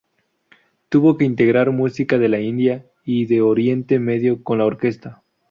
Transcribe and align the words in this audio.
Tuvo 0.89 1.15
que 1.15 1.25
integrar 1.25 1.69
música 1.69 2.17
de 2.17 2.27
la 2.27 2.39
India 2.39 2.87
y 3.05 3.27
de 3.27 3.43
Oriente 3.43 3.99
Medio 3.99 4.41
con 4.43 4.57
la 4.57 4.65
orquesta. 4.65 5.21